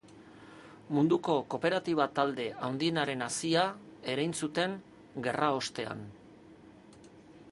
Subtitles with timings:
[0.97, 3.67] Munduko kooperatiba-talde handienaren hazia
[4.13, 4.75] erein zuten
[5.27, 6.05] gerraostean.